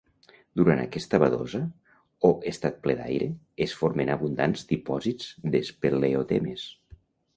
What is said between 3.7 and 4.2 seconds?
formen